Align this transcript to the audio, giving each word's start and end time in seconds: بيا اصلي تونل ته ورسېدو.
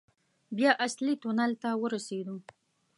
بيا 0.57 0.71
اصلي 0.87 1.13
تونل 1.21 1.51
ته 1.61 1.69
ورسېدو. 1.81 2.37